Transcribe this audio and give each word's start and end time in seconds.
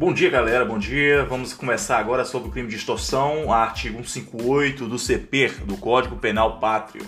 Bom 0.00 0.14
dia, 0.14 0.30
galera. 0.30 0.64
Bom 0.64 0.78
dia. 0.78 1.26
Vamos 1.26 1.52
começar 1.52 1.98
agora 1.98 2.24
sobre 2.24 2.48
o 2.48 2.50
crime 2.50 2.70
de 2.70 2.76
extorsão, 2.76 3.52
artigo 3.52 3.98
158 3.98 4.86
do 4.86 4.98
CP, 4.98 5.48
do 5.66 5.76
Código 5.76 6.16
Penal 6.16 6.58
Pátrio. 6.58 7.04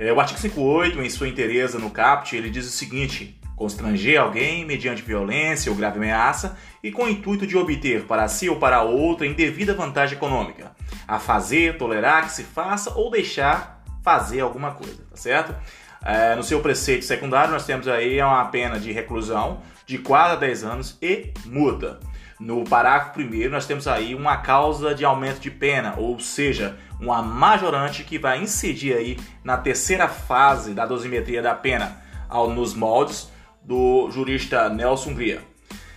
É, 0.00 0.12
o 0.12 0.18
artigo 0.18 0.40
58, 0.40 1.00
em 1.00 1.08
sua 1.10 1.28
inteireza 1.28 1.78
no 1.78 1.90
caput, 1.90 2.34
ele 2.34 2.50
diz 2.50 2.66
o 2.66 2.72
seguinte: 2.72 3.40
constranger 3.54 4.20
alguém 4.20 4.64
mediante 4.64 5.00
violência 5.00 5.70
ou 5.70 5.78
grave 5.78 5.98
ameaça 5.98 6.58
e 6.82 6.90
com 6.90 7.04
o 7.04 7.08
intuito 7.08 7.46
de 7.46 7.56
obter 7.56 8.02
para 8.02 8.26
si 8.26 8.48
ou 8.48 8.56
para 8.56 8.82
outra 8.82 9.24
indevida 9.24 9.72
vantagem 9.72 10.16
econômica, 10.16 10.72
a 11.06 11.20
fazer, 11.20 11.78
tolerar 11.78 12.24
que 12.24 12.32
se 12.32 12.42
faça 12.42 12.94
ou 12.96 13.12
deixar 13.12 13.84
fazer 14.02 14.40
alguma 14.40 14.72
coisa, 14.72 15.04
tá 15.08 15.16
certo? 15.16 15.54
É, 16.04 16.34
no 16.34 16.42
seu 16.42 16.60
preceito 16.60 17.04
secundário, 17.04 17.52
nós 17.52 17.64
temos 17.64 17.86
aí 17.86 18.20
uma 18.20 18.44
pena 18.46 18.80
de 18.80 18.90
reclusão 18.90 19.62
de 19.88 19.96
4 19.96 20.34
a 20.34 20.36
10 20.36 20.64
anos 20.64 20.98
e 21.00 21.32
multa. 21.46 21.98
No 22.38 22.62
parágrafo 22.62 23.14
primeiro, 23.14 23.50
nós 23.50 23.66
temos 23.66 23.88
aí 23.88 24.14
uma 24.14 24.36
causa 24.36 24.94
de 24.94 25.04
aumento 25.04 25.40
de 25.40 25.50
pena, 25.50 25.94
ou 25.96 26.20
seja, 26.20 26.76
uma 27.00 27.22
majorante 27.22 28.04
que 28.04 28.18
vai 28.18 28.40
incidir 28.40 28.94
aí 28.94 29.18
na 29.42 29.56
terceira 29.56 30.06
fase 30.06 30.74
da 30.74 30.84
dosimetria 30.84 31.40
da 31.40 31.54
pena, 31.54 32.00
ao, 32.28 32.50
nos 32.50 32.74
moldes 32.74 33.32
do 33.62 34.10
jurista 34.10 34.68
Nelson 34.68 35.14
Gria. 35.14 35.40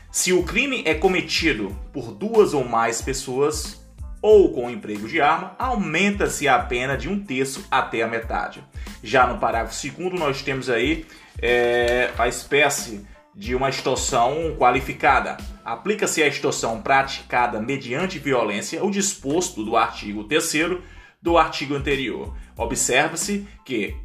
Se 0.09 0.31
o 0.31 0.44
crime 0.44 0.84
é 0.86 0.94
cometido 0.94 1.76
por 1.92 2.14
duas 2.14 2.53
ou 2.53 2.64
mais 2.64 3.02
pessoas 3.02 3.81
ou 4.22 4.53
com 4.53 4.70
emprego 4.70 5.08
de 5.08 5.20
arma, 5.20 5.55
aumenta-se 5.59 6.48
a 6.48 6.58
pena 6.59 6.98
de 6.98 7.09
um 7.09 7.20
terço 7.20 7.66
até 7.70 8.03
a 8.03 8.08
metade. 8.08 8.64
Já 9.03 9.28
no 9.28 9.38
parágrafo 9.38 9.76
segundo, 9.76 10.17
nós 10.17 10.42
temos 10.42 10.70
aí 10.70 11.05
é, 11.42 12.12
a 12.17 12.28
espécie 12.28 13.05
de 13.33 13.55
uma 13.55 13.69
extorsão 13.69 14.55
qualificada. 14.57 15.37
Aplica-se 15.63 16.21
a 16.21 16.27
extorsão 16.27 16.81
praticada 16.81 17.61
mediante 17.61 18.19
violência 18.19 18.83
o 18.83 18.91
disposto 18.91 19.63
do 19.63 19.77
artigo 19.77 20.23
3 20.25 20.79
do 21.21 21.37
artigo 21.37 21.75
anterior. 21.75 22.35
Observa-se 22.57 23.47
que 23.65 23.95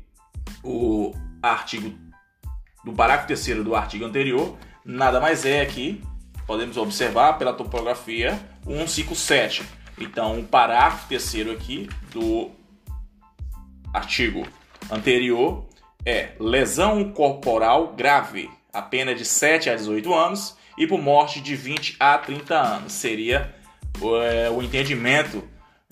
o 0.62 1.12
artigo 1.42 1.92
do 2.84 2.92
parágrafo 2.92 3.27
3 3.27 3.64
do 3.64 3.74
artigo 3.74 4.04
anterior 4.04 4.56
nada 4.84 5.20
mais 5.20 5.44
é 5.44 5.62
aqui, 5.62 6.00
podemos 6.47 6.77
observar 6.77 7.34
pela 7.34 7.52
topografia, 7.52 8.38
157. 8.64 9.64
Então, 9.98 10.38
o 10.38 10.44
parágrafo 10.44 11.08
3 11.08 11.50
aqui 11.50 11.88
do 12.12 12.50
artigo 13.92 14.47
anterior 14.91 15.66
é 16.04 16.32
lesão 16.38 17.12
corporal 17.12 17.94
grave 17.94 18.48
a 18.77 18.82
pena 18.82 19.14
de 19.14 19.24
7 19.24 19.70
a 19.70 19.74
18 19.74 20.14
anos 20.14 20.56
e 20.77 20.86
por 20.86 21.00
morte 21.00 21.41
de 21.41 21.56
20 21.56 21.96
a 21.98 22.19
30 22.19 22.55
anos. 22.55 22.92
Seria 22.92 23.55
é, 24.22 24.50
o 24.50 24.62
entendimento 24.62 25.42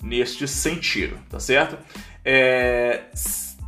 neste 0.01 0.47
sentido, 0.47 1.17
tá 1.29 1.39
certo? 1.39 1.77
É, 2.23 3.01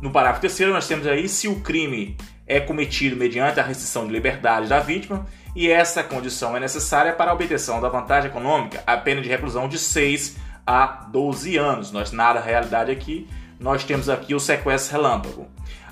no 0.00 0.12
parágrafo 0.12 0.40
terceiro 0.40 0.72
nós 0.72 0.86
temos 0.86 1.06
aí 1.06 1.28
se 1.28 1.48
o 1.48 1.60
crime 1.60 2.16
é 2.46 2.60
cometido 2.60 3.16
mediante 3.16 3.58
a 3.58 3.62
restrição 3.62 4.06
de 4.06 4.12
liberdade 4.12 4.68
da 4.68 4.78
vítima 4.78 5.26
e 5.56 5.68
essa 5.68 6.04
condição 6.04 6.56
é 6.56 6.60
necessária 6.60 7.12
para 7.12 7.32
a 7.32 7.34
obtenção 7.34 7.80
da 7.80 7.88
vantagem 7.88 8.30
econômica, 8.30 8.82
a 8.86 8.96
pena 8.96 9.20
de 9.20 9.28
reclusão 9.28 9.68
de 9.68 9.78
6 9.78 10.36
a 10.64 10.86
12 11.10 11.56
anos. 11.56 11.90
Nós 11.90 12.12
nada 12.12 12.40
realidade 12.40 12.92
aqui, 12.92 13.28
nós 13.58 13.82
temos 13.82 14.08
aqui 14.08 14.34
o 14.34 14.40
sequestro 14.40 14.96
relâmpago, 14.96 15.48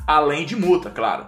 além 0.06 0.46
de 0.46 0.54
multa, 0.54 0.88
claro. 0.88 1.26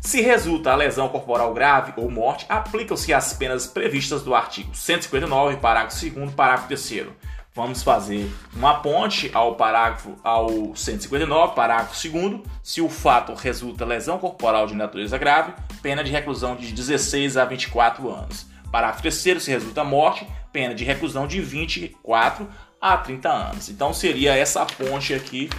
Se 0.00 0.20
resulta 0.20 0.72
a 0.72 0.76
lesão 0.76 1.08
corporal 1.08 1.52
grave 1.52 1.92
ou 1.96 2.10
morte, 2.10 2.46
aplicam-se 2.48 3.12
as 3.12 3.32
penas 3.32 3.66
previstas 3.66 4.22
do 4.22 4.34
artigo 4.34 4.74
159, 4.74 5.56
parágrafo 5.56 6.08
2 6.08 6.32
parágrafo 6.32 6.68
3 6.68 7.06
Vamos 7.54 7.82
fazer 7.82 8.30
uma 8.54 8.74
ponte 8.74 9.30
ao 9.34 9.56
parágrafo 9.56 10.16
ao 10.22 10.76
159, 10.76 11.54
parágrafo 11.54 12.08
2 12.08 12.40
Se 12.62 12.80
o 12.80 12.88
fato 12.88 13.34
resulta 13.34 13.84
lesão 13.84 14.16
corporal 14.18 14.66
de 14.66 14.74
natureza 14.74 15.18
grave, 15.18 15.52
pena 15.82 16.04
de 16.04 16.12
reclusão 16.12 16.54
de 16.54 16.72
16 16.72 17.36
a 17.36 17.44
24 17.44 18.08
anos. 18.08 18.46
Parágrafo 18.70 19.02
3 19.02 19.42
se 19.42 19.50
resulta 19.50 19.82
morte, 19.82 20.26
pena 20.52 20.74
de 20.74 20.84
reclusão 20.84 21.26
de 21.26 21.40
24 21.40 22.48
a 22.80 22.96
30 22.96 23.28
anos. 23.28 23.68
Então 23.68 23.92
seria 23.92 24.36
essa 24.36 24.64
ponte 24.64 25.12
aqui 25.12 25.50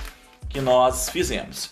que 0.48 0.62
nós 0.62 1.10
fizemos. 1.10 1.72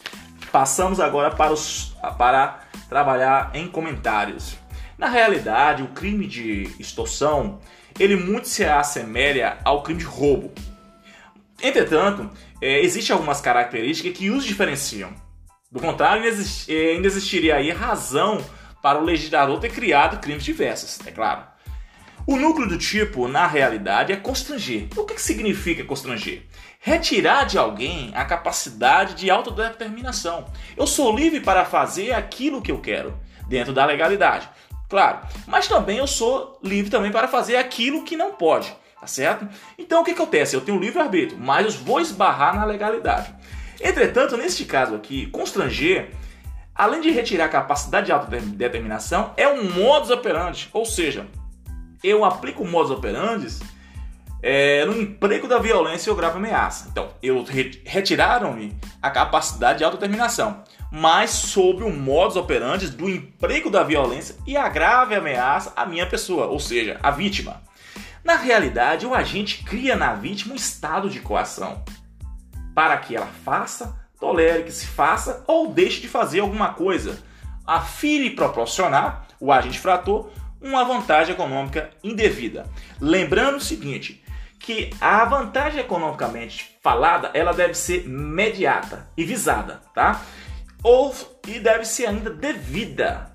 Passamos 0.52 1.00
agora 1.00 1.32
para, 1.32 1.54
os, 1.54 1.96
para 2.18 2.67
trabalhar 2.90 3.52
em 3.54 3.68
comentários. 3.68 4.58
Na 4.98 5.08
realidade, 5.08 5.84
o 5.84 5.90
crime 5.90 6.28
de 6.28 6.64
extorsão, 6.80 7.60
ele 8.00 8.16
muito 8.16 8.48
se 8.48 8.66
assemelha 8.66 9.58
ao 9.64 9.84
crime 9.84 10.00
de 10.00 10.06
roubo. 10.06 10.52
Entretanto, 11.62 12.30
é, 12.62 12.80
existem 12.82 13.14
algumas 13.14 13.42
características 13.42 14.18
que 14.18 14.30
os 14.30 14.44
diferenciam. 14.44 15.14
Do 15.72 15.80
contrário, 15.80 16.24
é, 16.24 16.92
ainda 16.92 17.08
existiria 17.08 17.56
aí 17.56 17.72
razão 17.72 18.44
para 18.82 19.00
o 19.00 19.04
legislador 19.04 19.60
ter 19.60 19.72
criado 19.72 20.20
crimes 20.20 20.44
diversos, 20.44 21.00
é 21.06 21.12
claro. 21.12 21.57
O 22.28 22.36
núcleo 22.36 22.68
do 22.68 22.78
tipo, 22.78 23.26
na 23.26 23.48
realidade, 23.48 24.12
é 24.12 24.18
constranger. 24.18 24.90
O 24.98 25.06
que 25.06 25.20
significa 25.20 25.86
constranger? 25.86 26.44
Retirar 26.78 27.46
de 27.46 27.58
alguém 27.58 28.12
a 28.14 28.26
capacidade 28.26 29.14
de 29.14 29.30
autodeterminação. 29.30 30.44
Eu 30.76 30.86
sou 30.86 31.16
livre 31.16 31.40
para 31.40 31.64
fazer 31.64 32.12
aquilo 32.12 32.62
que 32.62 32.70
eu 32.70 32.82
quero, 32.82 33.18
dentro 33.48 33.72
da 33.72 33.86
legalidade. 33.86 34.50
Claro, 34.90 35.20
mas 35.48 35.70
também 35.70 36.00
eu 36.00 36.08
sou 36.08 36.60
livre 36.62 36.92
também 36.92 37.14
para 37.14 37.30
fazer 37.30 37.56
aquilo 37.56 38.04
que 38.04 38.18
não 38.18 38.34
pode, 38.34 38.76
tá 39.00 39.08
certo? 39.08 39.48
Então 39.78 40.02
o 40.02 40.04
que, 40.04 40.14
que 40.14 40.22
acontece? 40.22 40.54
Eu 40.54 40.60
tenho 40.60 40.78
livre 40.78 41.00
arbítrio, 41.00 41.40
mas 41.40 41.76
eu 41.76 41.82
vou 41.86 42.02
esbarrar 42.02 42.54
na 42.54 42.66
legalidade. 42.66 43.34
Entretanto, 43.80 44.36
neste 44.36 44.66
caso 44.66 44.96
aqui, 44.96 45.28
constranger, 45.28 46.12
além 46.76 47.00
de 47.00 47.10
retirar 47.10 47.46
a 47.46 47.50
capacidade 47.50 48.08
de 48.08 48.12
autodeterminação, 48.12 49.34
é 49.38 49.48
um 49.48 49.72
modus 49.72 50.10
operandi, 50.10 50.70
ou 50.74 50.86
seja, 50.86 51.26
eu 52.04 52.24
aplico 52.24 52.64
o 52.64 52.68
modus 52.68 52.92
operandi 52.92 53.48
é, 54.42 54.86
no 54.86 55.00
emprego 55.00 55.48
da 55.48 55.58
violência 55.58 56.12
ou 56.12 56.18
grave 56.18 56.38
ameaça. 56.38 56.88
Então, 56.90 57.10
eu 57.22 57.44
re 57.44 57.82
retiraram-me 57.86 58.78
a 59.02 59.10
capacidade 59.10 59.80
de 59.80 59.84
autodeterminação, 59.84 60.64
mas 60.92 61.32
sob 61.32 61.84
o 61.84 61.90
modus 61.90 62.36
operandi 62.36 62.90
do 62.90 63.10
emprego 63.10 63.70
da 63.70 63.84
violência 63.84 64.36
e 64.46 64.56
a 64.56 64.70
grave 64.70 65.16
ameaça 65.16 65.74
à 65.76 65.86
minha 65.86 66.06
pessoa, 66.06 66.48
ou 66.48 66.60
seja, 66.60 67.00
a 67.02 67.12
vítima. 67.12 67.62
Na 68.24 68.36
realidade, 68.36 69.06
o 69.06 69.14
agente 69.14 69.64
cria 69.64 69.96
na 69.96 70.14
vítima 70.14 70.54
um 70.54 70.58
estado 70.58 71.10
de 71.10 71.20
coação 71.20 71.84
para 72.76 72.98
que 72.98 73.16
ela 73.16 73.30
faça, 73.44 73.98
tolere 74.20 74.64
que 74.64 74.72
se 74.72 74.86
faça 74.86 75.44
ou 75.48 75.74
deixe 75.74 76.02
de 76.02 76.08
fazer 76.08 76.42
alguma 76.42 76.74
coisa, 76.74 77.20
a 77.66 77.82
fim 77.82 78.24
de 78.24 78.30
proporcionar 78.32 79.28
o 79.40 79.52
agente 79.52 79.80
frator 79.80 80.30
uma 80.62 80.84
vantagem 80.84 81.34
econômica 81.34 81.90
indevida. 82.04 82.66
Lembrando 83.00 83.58
o 83.58 83.62
seguinte, 83.62 84.24
que 84.60 84.90
a 85.00 85.24
vantagem 85.26 85.80
economicamente 85.80 86.78
falada, 86.82 87.32
ela 87.34 87.54
deve 87.54 87.74
ser 87.74 88.06
imediata 88.06 89.08
e 89.16 89.24
visada, 89.24 89.82
tá? 89.94 90.22
Ou 90.84 91.14
e 91.48 91.60
deve 91.60 91.86
ser 91.86 92.08
ainda 92.08 92.30
devida. 92.30 93.32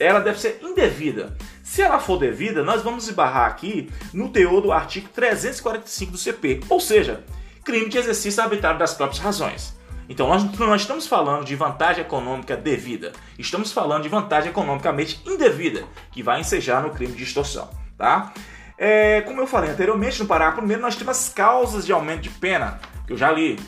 Ela 0.00 0.20
deve 0.20 0.40
ser 0.40 0.58
indevida. 0.62 1.36
Se 1.62 1.82
ela 1.82 1.98
for 1.98 2.18
devida, 2.18 2.62
nós 2.62 2.82
vamos 2.82 3.08
esbarrar 3.08 3.46
aqui 3.46 3.90
no 4.12 4.28
teor 4.30 4.60
do 4.60 4.72
artigo 4.72 5.08
345 5.08 6.12
do 6.12 6.18
CP, 6.18 6.60
ou 6.68 6.80
seja, 6.80 7.24
crime 7.64 7.88
de 7.88 7.98
exercício 7.98 8.42
arbitrário 8.42 8.78
das 8.78 8.94
próprias 8.94 9.22
razões. 9.22 9.76
Então 10.12 10.28
nós 10.28 10.44
não 10.58 10.76
estamos 10.76 11.06
falando 11.06 11.42
de 11.42 11.56
vantagem 11.56 12.02
econômica 12.02 12.54
devida, 12.54 13.12
estamos 13.38 13.72
falando 13.72 14.02
de 14.02 14.10
vantagem 14.10 14.50
economicamente 14.50 15.22
indevida, 15.24 15.84
que 16.10 16.22
vai 16.22 16.38
ensejar 16.38 16.82
no 16.82 16.90
crime 16.90 17.14
de 17.14 17.22
extorsão, 17.22 17.70
tá? 17.96 18.30
É, 18.76 19.22
como 19.22 19.40
eu 19.40 19.46
falei 19.46 19.70
anteriormente, 19.70 20.20
no 20.20 20.28
parágrafo 20.28 20.58
primeiro 20.58 20.82
nós 20.82 20.96
temos 20.96 21.16
as 21.16 21.28
causas 21.30 21.86
de 21.86 21.94
aumento 21.94 22.20
de 22.20 22.28
pena, 22.28 22.78
que 23.06 23.14
eu 23.14 23.16
já 23.16 23.32
li. 23.32 23.58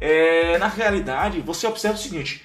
É, 0.00 0.58
na 0.58 0.66
realidade, 0.66 1.40
você 1.42 1.64
observa 1.68 1.96
o 1.96 2.00
seguinte: 2.00 2.44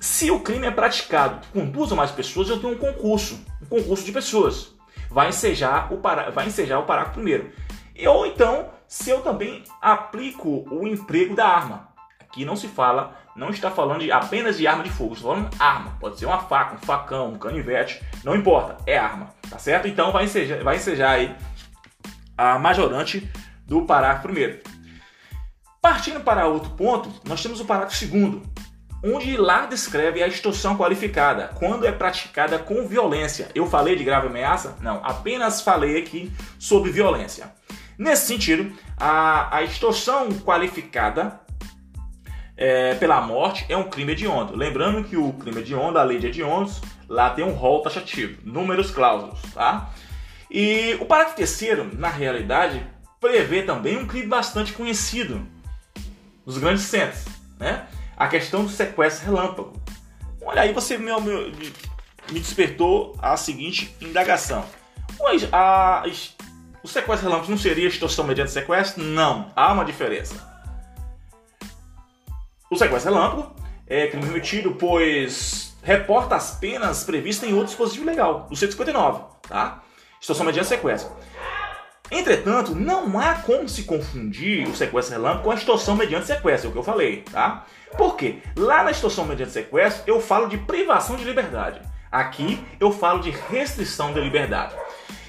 se 0.00 0.28
o 0.32 0.40
crime 0.40 0.66
é 0.66 0.72
praticado 0.72 1.46
com 1.52 1.64
duas 1.64 1.92
ou 1.92 1.96
mais 1.96 2.10
pessoas, 2.10 2.48
eu 2.48 2.58
tenho 2.58 2.72
um 2.72 2.78
concurso, 2.78 3.38
um 3.62 3.66
concurso 3.66 4.04
de 4.04 4.10
pessoas. 4.10 4.74
Vai 5.08 5.28
ensejar 5.28 5.92
o, 5.92 5.98
para, 5.98 6.30
vai 6.30 6.48
ensejar 6.48 6.80
o 6.80 6.84
parágrafo 6.84 7.14
primeiro. 7.14 7.52
E, 7.94 8.08
ou 8.08 8.26
então, 8.26 8.70
se 8.88 9.08
eu 9.08 9.20
também 9.20 9.62
aplico 9.80 10.66
o 10.68 10.88
emprego 10.88 11.36
da 11.36 11.46
arma. 11.46 11.89
Aqui 12.30 12.44
não 12.44 12.54
se 12.54 12.68
fala, 12.68 13.18
não 13.34 13.50
está 13.50 13.72
falando 13.72 14.02
de, 14.02 14.12
apenas 14.12 14.56
de 14.56 14.64
arma 14.64 14.84
de 14.84 14.90
fogo, 14.90 15.14
estou 15.14 15.34
falando 15.34 15.50
arma. 15.58 15.96
Pode 15.98 16.16
ser 16.16 16.26
uma 16.26 16.38
faca, 16.38 16.76
um 16.76 16.78
facão, 16.78 17.32
um 17.32 17.38
canivete, 17.38 18.00
não 18.22 18.36
importa, 18.36 18.76
é 18.86 18.96
arma, 18.96 19.34
tá 19.50 19.58
certo? 19.58 19.88
Então 19.88 20.12
vai 20.12 20.26
ensejar, 20.26 20.62
vai 20.62 20.76
ensejar 20.76 21.10
aí 21.10 21.34
a 22.38 22.56
majorante 22.56 23.28
do 23.66 23.82
parágrafo 23.82 24.22
primeiro. 24.22 24.60
Partindo 25.82 26.20
para 26.20 26.46
outro 26.46 26.70
ponto, 26.70 27.10
nós 27.26 27.42
temos 27.42 27.60
o 27.60 27.64
parágrafo 27.64 27.96
segundo. 27.96 28.42
onde 29.02 29.36
lá 29.36 29.66
descreve 29.66 30.22
a 30.22 30.28
extorsão 30.28 30.76
qualificada, 30.76 31.50
quando 31.58 31.86
é 31.86 31.92
praticada 31.92 32.58
com 32.58 32.86
violência. 32.86 33.48
Eu 33.54 33.66
falei 33.66 33.96
de 33.96 34.04
grave 34.04 34.28
ameaça? 34.28 34.76
Não, 34.80 35.00
apenas 35.02 35.62
falei 35.62 35.98
aqui 35.98 36.30
sobre 36.58 36.90
violência. 36.90 37.52
Nesse 37.98 38.26
sentido, 38.26 38.72
a, 38.96 39.56
a 39.56 39.62
extorsão 39.62 40.28
qualificada 40.40 41.40
é, 42.60 42.94
pela 42.96 43.22
morte 43.22 43.64
é 43.70 43.76
um 43.76 43.88
crime 43.88 44.12
hediondo. 44.12 44.54
Lembrando 44.54 45.02
que 45.02 45.16
o 45.16 45.32
crime 45.32 45.62
hediondo, 45.62 45.98
a 45.98 46.02
lei 46.02 46.18
de 46.18 46.26
hediondos, 46.26 46.82
lá 47.08 47.30
tem 47.30 47.42
um 47.42 47.52
rol 47.52 47.82
taxativo, 47.82 48.38
números 48.44 48.90
clausos, 48.90 49.40
tá? 49.54 49.90
E 50.50 50.94
o 51.00 51.06
parágrafo 51.06 51.36
terceiro, 51.36 51.90
na 51.96 52.10
realidade, 52.10 52.86
prevê 53.18 53.62
também 53.62 53.96
um 53.96 54.06
crime 54.06 54.26
bastante 54.26 54.74
conhecido 54.74 55.46
nos 56.44 56.58
grandes 56.58 56.82
centros, 56.82 57.24
né? 57.58 57.86
A 58.14 58.28
questão 58.28 58.64
do 58.64 58.68
sequestro 58.68 59.24
relâmpago. 59.24 59.72
Olha 60.42 60.60
aí, 60.60 60.74
você 60.74 60.98
me, 60.98 61.10
me, 61.18 61.72
me 62.30 62.40
despertou 62.40 63.16
a 63.22 63.38
seguinte 63.38 63.96
indagação. 64.02 64.66
A, 65.50 66.02
a, 66.02 66.04
o 66.82 66.88
sequestro 66.88 67.26
relâmpago 67.26 67.52
não 67.52 67.58
seria 67.58 67.88
extorsão 67.88 68.26
mediante 68.26 68.50
sequestro? 68.50 69.02
Não, 69.02 69.50
há 69.56 69.72
uma 69.72 69.84
diferença. 69.84 70.50
O 72.70 72.76
sequestro 72.76 73.12
relâmpago 73.12 73.52
é 73.84 74.06
crime 74.06 74.26
cometido, 74.26 74.70
pois 74.76 75.76
reporta 75.82 76.36
as 76.36 76.52
penas 76.52 77.02
previstas 77.02 77.48
em 77.48 77.52
outro 77.52 77.66
dispositivo 77.66 78.06
legal, 78.06 78.46
o 78.48 78.54
159, 78.54 79.24
tá? 79.48 79.82
Extorsão 80.20 80.46
mediante 80.46 80.68
sequestro. 80.68 81.10
Entretanto, 82.12 82.72
não 82.72 83.18
há 83.18 83.34
como 83.34 83.68
se 83.68 83.82
confundir 83.82 84.68
o 84.68 84.76
sequestro 84.76 85.16
relâmpago 85.16 85.42
com 85.42 85.50
a 85.50 85.56
extorsão 85.56 85.96
mediante 85.96 86.26
sequestro, 86.26 86.68
é 86.68 86.70
o 86.70 86.72
que 86.72 86.78
eu 86.78 86.84
falei, 86.84 87.22
tá? 87.22 87.66
Por 87.98 88.16
quê? 88.16 88.38
Lá 88.56 88.84
na 88.84 88.92
extorsão 88.92 89.24
mediante 89.24 89.50
sequestro, 89.50 90.04
eu 90.06 90.20
falo 90.20 90.48
de 90.48 90.56
privação 90.56 91.16
de 91.16 91.24
liberdade. 91.24 91.80
Aqui, 92.10 92.64
eu 92.78 92.92
falo 92.92 93.18
de 93.18 93.30
restrição 93.30 94.12
da 94.12 94.20
liberdade. 94.20 94.76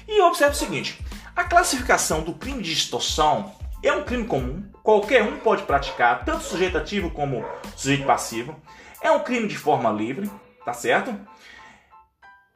E 0.06 0.20
observe 0.20 0.54
o 0.54 0.58
seguinte, 0.58 1.04
a 1.34 1.42
classificação 1.42 2.22
do 2.22 2.34
crime 2.34 2.62
de 2.62 2.72
extorsão 2.72 3.52
é 3.88 3.92
um 3.92 4.04
crime 4.04 4.24
comum, 4.26 4.64
qualquer 4.82 5.22
um 5.22 5.38
pode 5.38 5.62
praticar, 5.64 6.24
tanto 6.24 6.44
sujeito 6.44 6.78
ativo 6.78 7.10
como 7.10 7.44
sujeito 7.76 8.04
passivo. 8.04 8.56
É 9.00 9.10
um 9.10 9.20
crime 9.20 9.48
de 9.48 9.56
forma 9.56 9.90
livre, 9.90 10.30
tá 10.64 10.72
certo? 10.72 11.18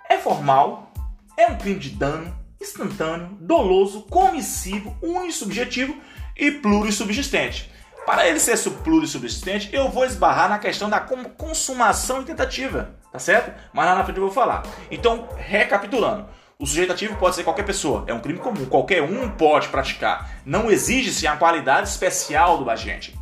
É 0.08 0.16
formal, 0.18 0.92
é 1.36 1.46
um 1.48 1.56
crime 1.56 1.78
de 1.78 1.90
dano, 1.90 2.34
instantâneo, 2.60 3.36
doloso, 3.40 4.02
comissivo, 4.02 4.96
unissubjetivo 5.02 6.00
e 6.36 6.50
plurissubsistente. 6.50 7.72
Para 8.06 8.28
ele 8.28 8.38
ser 8.38 8.56
plurissubsistente, 8.84 9.68
eu 9.72 9.88
vou 9.88 10.04
esbarrar 10.04 10.48
na 10.48 10.60
questão 10.60 10.88
da 10.88 11.00
consumação 11.00 12.22
e 12.22 12.24
tentativa, 12.24 12.94
tá 13.10 13.18
certo? 13.18 13.52
Mas 13.72 13.84
lá 13.84 13.96
na 13.96 14.04
frente 14.04 14.18
eu 14.18 14.24
vou 14.24 14.32
falar. 14.32 14.62
Então, 14.90 15.28
recapitulando. 15.36 16.28
O 16.58 16.64
sujeito 16.64 16.90
ativo 16.90 17.16
pode 17.16 17.36
ser 17.36 17.44
qualquer 17.44 17.66
pessoa, 17.66 18.02
é 18.06 18.14
um 18.14 18.20
crime 18.20 18.38
comum, 18.38 18.64
qualquer 18.64 19.02
um 19.02 19.28
pode 19.28 19.68
praticar. 19.68 20.40
Não 20.42 20.70
exige-se 20.70 21.26
a 21.26 21.36
qualidade 21.36 21.86
especial 21.86 22.56
do 22.56 22.70
agente. 22.70 23.14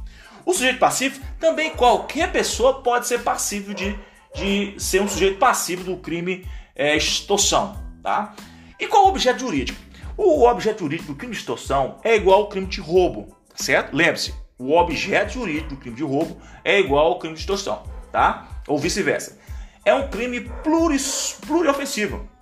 O 0.47 0.53
sujeito 0.53 0.79
passivo, 0.79 1.21
também 1.41 1.71
qualquer 1.71 2.31
pessoa 2.31 2.81
pode 2.81 3.09
ser 3.09 3.23
passivo 3.23 3.75
de, 3.75 3.99
de 4.37 4.77
ser 4.79 5.03
um 5.03 5.09
sujeito 5.09 5.37
passivo 5.37 5.83
do 5.83 5.97
crime 5.97 6.49
é, 6.77 6.97
extorsão. 6.97 7.77
Tá? 8.05 8.37
E 8.79 8.87
qual 8.87 9.07
o 9.07 9.09
objeto 9.09 9.41
jurídico? 9.41 9.81
O 10.17 10.47
objeto 10.47 10.81
jurídico 10.85 11.13
do 11.13 11.19
crime 11.19 11.33
de 11.33 11.41
extorsão 11.41 11.99
é 12.05 12.15
igual 12.15 12.43
ao 12.43 12.49
crime 12.49 12.69
de 12.69 12.81
roubo, 12.81 13.37
certo? 13.57 13.97
Lembre-se, 13.97 14.33
o 14.57 14.77
objeto 14.77 15.33
jurídico 15.33 15.71
do 15.71 15.77
crime 15.77 15.97
de 15.97 16.05
roubo 16.05 16.41
é 16.63 16.79
igual 16.79 17.07
ao 17.07 17.19
crime 17.19 17.35
de 17.35 17.41
extorsão, 17.41 17.83
tá? 18.13 18.47
Ou 18.69 18.79
vice-versa. 18.79 19.41
É 19.85 19.93
um 19.93 20.09
crime 20.09 20.43
pluris, 20.63 21.37
pluriofensivo 21.45 22.33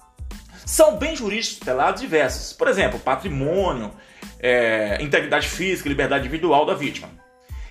são 0.64 0.96
bens 0.96 1.18
jurídicos 1.18 1.58
tutelados 1.58 2.00
diversos. 2.00 2.52
Por 2.52 2.68
exemplo, 2.68 2.98
patrimônio, 2.98 3.92
é, 4.38 4.98
integridade 5.00 5.48
física, 5.48 5.88
liberdade 5.88 6.26
individual 6.26 6.66
da 6.66 6.74
vítima. 6.74 7.08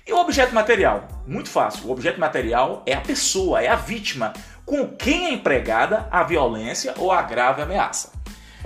E 0.06 0.12
o 0.12 0.18
objeto 0.18 0.54
material? 0.54 1.06
Muito 1.26 1.48
fácil. 1.48 1.86
O 1.86 1.92
objeto 1.92 2.18
material 2.18 2.82
é 2.86 2.94
a 2.94 3.00
pessoa, 3.00 3.62
é 3.62 3.68
a 3.68 3.76
vítima, 3.76 4.32
com 4.64 4.88
quem 4.88 5.26
é 5.26 5.32
empregada 5.32 6.08
a 6.10 6.22
violência 6.22 6.94
ou 6.96 7.12
a 7.12 7.22
grave 7.22 7.62
ameaça. 7.62 8.12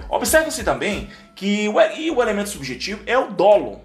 Observe-se 0.08 0.64
também 0.64 1.10
que 1.34 1.68
o, 1.68 1.74
o 1.74 2.22
elemento 2.22 2.48
subjetivo 2.48 3.02
é 3.06 3.18
o 3.18 3.30
dolo, 3.30 3.82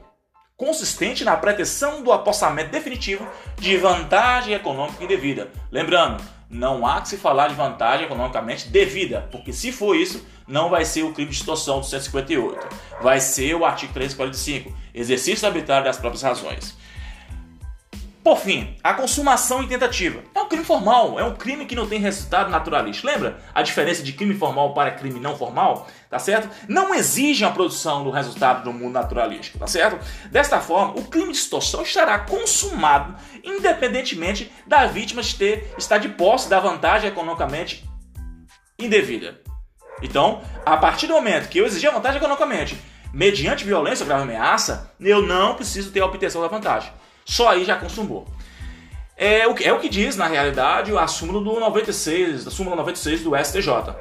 consistente 0.55 1.23
na 1.23 1.35
pretensão 1.35 2.03
do 2.03 2.11
apossamento 2.11 2.69
definitivo 2.69 3.27
de 3.57 3.75
vantagem 3.77 4.53
econômica 4.53 5.03
indevida. 5.03 5.49
Lembrando, 5.71 6.23
não 6.51 6.85
há 6.85 6.99
que 6.99 7.07
se 7.07 7.17
falar 7.17 7.47
de 7.47 7.55
vantagem 7.55 8.05
economicamente 8.05 8.67
devida, 8.67 9.27
porque 9.31 9.53
se 9.53 9.71
for 9.71 9.95
isso, 9.95 10.25
não 10.45 10.69
vai 10.69 10.83
ser 10.83 11.03
o 11.03 11.13
crime 11.13 11.31
de 11.31 11.37
extorsão 11.37 11.79
do 11.79 11.85
158, 11.85 12.59
vai 13.01 13.21
ser 13.21 13.55
o 13.55 13.63
artigo 13.63 13.93
345, 13.93 14.77
exercício 14.93 15.47
arbitrário 15.47 15.85
das 15.85 15.97
próprias 15.97 16.21
razões. 16.21 16.77
Por 18.23 18.37
fim, 18.37 18.75
a 18.83 18.93
consumação 18.93 19.63
e 19.63 19.67
tentativa. 19.67 20.21
É 20.35 20.41
um 20.41 20.47
crime 20.47 20.63
formal, 20.63 21.19
é 21.19 21.23
um 21.23 21.33
crime 21.33 21.65
que 21.65 21.75
não 21.75 21.87
tem 21.87 21.99
resultado 21.99 22.51
naturalista. 22.51 23.07
Lembra 23.07 23.39
a 23.53 23.63
diferença 23.63 24.03
de 24.03 24.13
crime 24.13 24.35
formal 24.35 24.75
para 24.75 24.91
crime 24.91 25.19
não 25.19 25.35
formal? 25.35 25.87
Tá 26.07 26.19
certo? 26.19 26.47
Não 26.67 26.93
exige 26.93 27.43
a 27.43 27.49
produção 27.49 28.03
do 28.03 28.11
resultado 28.11 28.63
do 28.63 28.71
mundo 28.71 28.93
naturalístico, 28.93 29.57
tá 29.57 29.65
certo? 29.65 29.97
Desta 30.29 30.59
forma, 30.59 30.99
o 30.99 31.05
crime 31.05 31.31
de 31.31 31.39
extorsão 31.39 31.81
estará 31.81 32.19
consumado 32.19 33.15
independentemente 33.43 34.51
da 34.67 34.85
vítima 34.85 35.21
ter, 35.35 35.73
estar 35.77 35.97
de 35.97 36.09
posse 36.09 36.47
da 36.47 36.59
vantagem 36.59 37.09
economicamente 37.09 37.89
indevida. 38.77 39.41
Então, 40.01 40.41
a 40.63 40.77
partir 40.77 41.07
do 41.07 41.13
momento 41.13 41.49
que 41.49 41.57
eu 41.57 41.65
exigir 41.65 41.89
a 41.89 41.93
vantagem 41.93 42.17
economicamente, 42.17 42.77
mediante 43.11 43.65
violência 43.65 44.03
ou 44.03 44.07
grave 44.07 44.23
ameaça, 44.23 44.91
eu 44.99 45.23
não 45.23 45.55
preciso 45.55 45.91
ter 45.91 46.01
a 46.01 46.05
obtenção 46.05 46.41
da 46.41 46.47
vantagem. 46.47 46.91
Só 47.31 47.47
aí 47.47 47.63
já 47.63 47.77
consumou. 47.77 48.27
É 49.15 49.47
o 49.47 49.55
que, 49.55 49.63
é 49.63 49.71
o 49.71 49.79
que 49.79 49.87
diz, 49.87 50.17
na 50.17 50.27
realidade, 50.27 50.95
a 50.97 51.07
súmula 51.07 51.41
do 51.41 51.61
96, 51.61 52.45
a 52.45 52.51
súmula 52.51 52.75
96 52.75 53.23
do 53.23 53.31
STJ. 53.37 53.95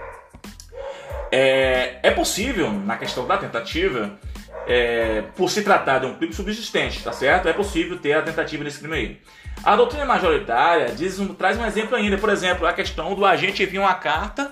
É, 1.30 2.00
é 2.02 2.10
possível, 2.10 2.72
na 2.72 2.96
questão 2.96 3.28
da 3.28 3.38
tentativa, 3.38 4.18
é, 4.66 5.22
por 5.36 5.48
se 5.48 5.62
tratar 5.62 6.00
de 6.00 6.06
um 6.06 6.14
crime 6.16 6.32
subsistente, 6.32 7.04
tá 7.04 7.12
certo? 7.12 7.48
É 7.48 7.52
possível 7.52 7.96
ter 8.00 8.14
a 8.14 8.22
tentativa 8.22 8.64
desse 8.64 8.80
crime 8.80 8.96
aí. 8.96 9.20
A 9.62 9.76
doutrina 9.76 10.04
majoritária 10.04 10.86
diz, 10.86 11.16
traz 11.38 11.56
um 11.56 11.64
exemplo 11.64 11.94
ainda, 11.94 12.18
por 12.18 12.30
exemplo, 12.30 12.66
a 12.66 12.72
questão 12.72 13.14
do 13.14 13.24
agente 13.24 13.62
enviar 13.62 13.84
uma 13.84 13.94
carta 13.94 14.50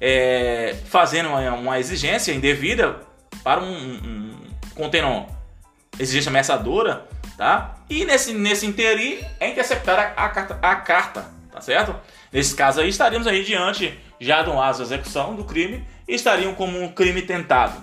é, 0.00 0.76
fazendo 0.86 1.28
uma, 1.28 1.52
uma, 1.52 1.78
exigência 1.78 2.32
indevida 2.32 3.00
para 3.44 3.60
um, 3.60 4.32
um, 4.78 4.82
um 4.82 5.26
exigência 5.98 6.30
ameaçadora 6.30 7.06
tá? 7.42 7.74
E 7.90 8.04
nesse, 8.04 8.32
nesse 8.32 8.64
interim 8.64 9.18
é 9.40 9.50
interceptar 9.50 10.14
a, 10.16 10.28
carta, 10.28 10.58
a 10.62 10.76
carta, 10.76 11.26
tá 11.50 11.60
certo? 11.60 11.92
Nesse 12.32 12.54
caso 12.54 12.80
aí 12.80 12.88
estaríamos 12.88 13.26
aí 13.26 13.42
diante 13.42 13.98
já 14.20 14.42
de 14.42 14.50
um 14.50 14.62
ato 14.62 14.76
de 14.76 14.82
execução 14.84 15.34
do 15.34 15.42
crime 15.42 15.84
e 16.06 16.14
estariam 16.14 16.54
como 16.54 16.80
um 16.80 16.92
crime 16.92 17.20
tentado. 17.20 17.82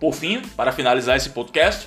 Por 0.00 0.14
fim, 0.14 0.40
para 0.56 0.72
finalizar 0.72 1.18
esse 1.18 1.28
podcast, 1.28 1.86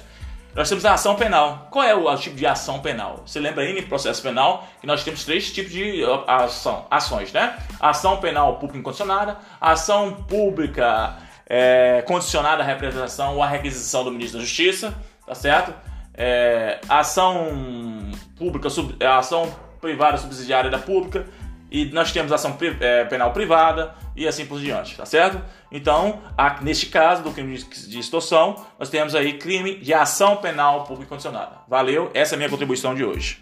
nós 0.54 0.70
temos 0.70 0.86
a 0.86 0.94
ação 0.94 1.16
penal. 1.16 1.70
Qual 1.72 1.84
é 1.84 1.96
o 1.96 2.16
tipo 2.18 2.36
de 2.36 2.46
ação 2.46 2.82
penal? 2.82 3.24
Você 3.26 3.40
lembra 3.40 3.64
aí 3.64 3.74
no 3.74 3.88
processo 3.88 4.22
penal 4.22 4.68
que 4.80 4.86
nós 4.86 5.04
temos 5.04 5.26
três 5.26 5.52
tipos 5.52 5.72
de 5.72 6.04
ação, 6.28 6.86
ações, 6.92 7.34
né? 7.34 7.58
Ação 7.80 8.18
penal 8.18 8.58
pública 8.60 8.78
incondicionada, 8.78 9.40
ação 9.60 10.24
pública 10.30 11.18
é, 11.48 12.04
condicionada 12.06 12.62
à 12.62 12.66
representação 12.66 13.38
ou 13.38 13.42
à 13.42 13.48
requisição 13.48 14.04
do 14.04 14.12
ministro 14.12 14.38
da 14.38 14.46
Justiça, 14.46 14.94
tá 15.26 15.34
certo? 15.34 15.74
É, 16.14 16.80
ação 16.88 18.12
pública, 18.38 18.70
sub, 18.70 18.96
é, 19.00 19.08
ação 19.08 19.54
privada 19.80 20.18
subsidiária 20.18 20.70
da 20.70 20.80
pública, 20.80 21.26
e 21.72 21.86
nós 21.86 22.12
temos 22.12 22.32
ação 22.32 22.58
é, 22.82 23.06
penal 23.06 23.32
privada 23.32 23.96
e 24.16 24.28
assim 24.28 24.46
por 24.46 24.60
diante, 24.60 24.98
tá 24.98 25.06
certo? 25.06 25.42
Então, 25.72 26.22
neste 26.62 26.88
caso 26.88 27.24
do 27.24 27.32
crime 27.32 27.58
de, 27.58 27.88
de 27.88 28.00
extorsão, 28.00 28.56
nós 28.78 28.90
temos 28.90 29.16
aí 29.16 29.38
crime 29.38 29.78
de 29.78 29.94
ação 29.94 30.38
penal 30.38 30.84
pública 30.84 31.10
condicionada. 31.10 31.60
Valeu, 31.68 32.12
essa 32.14 32.34
é 32.34 32.36
a 32.36 32.38
minha 32.38 32.50
contribuição 32.50 32.94
de 32.94 33.06
hoje. 33.06 33.42